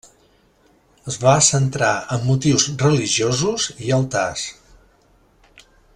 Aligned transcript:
Es 1.11 1.17
va 1.25 1.33
centrar 1.47 1.91
en 2.17 2.25
motius 2.31 2.65
religiosos 2.85 3.69
i 3.89 3.95
altars. 3.99 4.49